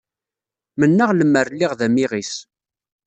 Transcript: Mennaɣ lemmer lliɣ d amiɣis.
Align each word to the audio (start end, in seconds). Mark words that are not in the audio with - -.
Mennaɣ 0.79 1.09
lemmer 1.13 1.47
lliɣ 1.53 1.71
d 1.79 1.81
amiɣis. 1.85 2.33